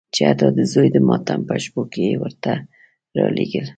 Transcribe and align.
چې 0.13 0.21
حتی 0.29 0.47
د 0.57 0.59
زوی 0.73 0.87
د 0.91 0.97
ماتم 1.07 1.39
په 1.49 1.55
شپو 1.63 1.81
کې 1.91 2.01
یې 2.09 2.15
ورته 2.21 2.53
رالېږل. 3.17 3.67